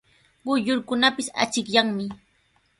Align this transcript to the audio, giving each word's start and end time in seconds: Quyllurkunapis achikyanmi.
Quyllurkunapis 0.43 1.27
achikyanmi. 1.43 2.05